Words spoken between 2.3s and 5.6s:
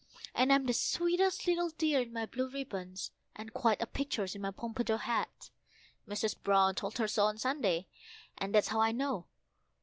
ribbons, and quite a picture in my Pompadour hat!